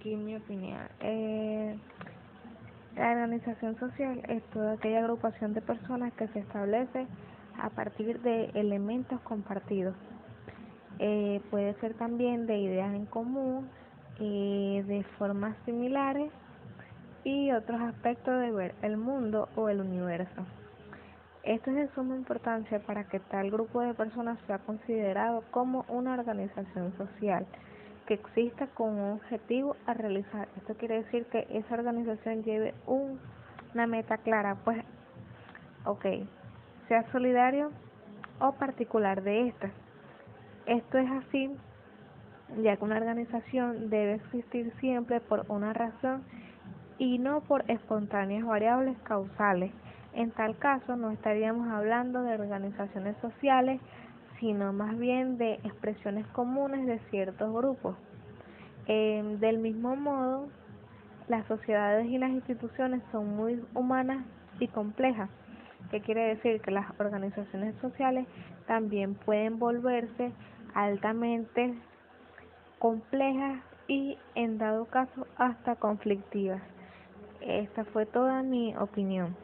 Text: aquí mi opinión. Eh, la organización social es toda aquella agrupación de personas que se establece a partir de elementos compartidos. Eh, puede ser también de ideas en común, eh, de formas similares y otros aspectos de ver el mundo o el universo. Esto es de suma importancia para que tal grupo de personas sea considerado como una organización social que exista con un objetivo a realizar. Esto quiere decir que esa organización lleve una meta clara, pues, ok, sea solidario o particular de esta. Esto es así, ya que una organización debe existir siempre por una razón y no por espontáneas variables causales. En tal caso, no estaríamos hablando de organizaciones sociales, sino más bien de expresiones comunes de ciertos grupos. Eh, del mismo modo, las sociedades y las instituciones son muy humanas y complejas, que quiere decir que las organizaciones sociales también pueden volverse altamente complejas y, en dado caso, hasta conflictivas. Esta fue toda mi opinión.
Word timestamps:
aquí 0.00 0.16
mi 0.16 0.34
opinión. 0.34 0.80
Eh, 1.00 1.76
la 2.96 3.10
organización 3.10 3.78
social 3.78 4.22
es 4.28 4.42
toda 4.44 4.72
aquella 4.72 5.00
agrupación 5.00 5.52
de 5.52 5.60
personas 5.60 6.12
que 6.14 6.26
se 6.28 6.38
establece 6.38 7.06
a 7.60 7.68
partir 7.68 8.20
de 8.22 8.46
elementos 8.54 9.20
compartidos. 9.20 9.94
Eh, 10.98 11.42
puede 11.50 11.74
ser 11.80 11.94
también 11.94 12.46
de 12.46 12.58
ideas 12.58 12.94
en 12.94 13.04
común, 13.06 13.68
eh, 14.20 14.82
de 14.86 15.04
formas 15.18 15.54
similares 15.66 16.30
y 17.22 17.52
otros 17.52 17.80
aspectos 17.82 18.40
de 18.40 18.52
ver 18.52 18.74
el 18.80 18.96
mundo 18.96 19.50
o 19.54 19.68
el 19.68 19.80
universo. 19.80 20.46
Esto 21.42 21.70
es 21.70 21.76
de 21.76 21.94
suma 21.94 22.16
importancia 22.16 22.80
para 22.80 23.04
que 23.04 23.20
tal 23.20 23.50
grupo 23.50 23.80
de 23.82 23.92
personas 23.92 24.38
sea 24.46 24.58
considerado 24.60 25.44
como 25.50 25.84
una 25.88 26.14
organización 26.14 26.94
social 26.96 27.46
que 28.06 28.14
exista 28.14 28.66
con 28.68 28.98
un 28.98 29.12
objetivo 29.12 29.76
a 29.86 29.94
realizar. 29.94 30.48
Esto 30.56 30.74
quiere 30.74 31.02
decir 31.02 31.26
que 31.26 31.46
esa 31.50 31.74
organización 31.74 32.42
lleve 32.42 32.74
una 32.86 33.86
meta 33.86 34.18
clara, 34.18 34.56
pues, 34.64 34.78
ok, 35.84 36.06
sea 36.88 37.10
solidario 37.12 37.70
o 38.40 38.52
particular 38.52 39.22
de 39.22 39.48
esta. 39.48 39.70
Esto 40.66 40.98
es 40.98 41.10
así, 41.10 41.56
ya 42.62 42.76
que 42.76 42.84
una 42.84 42.96
organización 42.96 43.90
debe 43.90 44.14
existir 44.14 44.72
siempre 44.80 45.20
por 45.20 45.44
una 45.48 45.72
razón 45.72 46.24
y 46.98 47.18
no 47.18 47.40
por 47.40 47.64
espontáneas 47.70 48.44
variables 48.44 48.98
causales. 49.04 49.72
En 50.12 50.32
tal 50.32 50.58
caso, 50.58 50.96
no 50.96 51.10
estaríamos 51.10 51.68
hablando 51.68 52.22
de 52.22 52.34
organizaciones 52.34 53.16
sociales, 53.18 53.80
sino 54.40 54.72
más 54.72 54.98
bien 54.98 55.36
de 55.38 55.54
expresiones 55.62 56.26
comunes 56.28 56.86
de 56.86 56.98
ciertos 57.10 57.52
grupos. 57.52 57.96
Eh, 58.86 59.36
del 59.38 59.58
mismo 59.58 59.94
modo, 59.94 60.48
las 61.28 61.46
sociedades 61.46 62.06
y 62.06 62.18
las 62.18 62.30
instituciones 62.30 63.02
son 63.12 63.36
muy 63.36 63.62
humanas 63.74 64.24
y 64.58 64.66
complejas, 64.66 65.30
que 65.90 66.00
quiere 66.00 66.34
decir 66.34 66.60
que 66.60 66.70
las 66.70 66.86
organizaciones 66.98 67.74
sociales 67.80 68.26
también 68.66 69.14
pueden 69.14 69.58
volverse 69.58 70.32
altamente 70.74 71.74
complejas 72.78 73.62
y, 73.86 74.18
en 74.34 74.58
dado 74.58 74.86
caso, 74.86 75.26
hasta 75.36 75.76
conflictivas. 75.76 76.62
Esta 77.40 77.84
fue 77.84 78.06
toda 78.06 78.42
mi 78.42 78.74
opinión. 78.76 79.36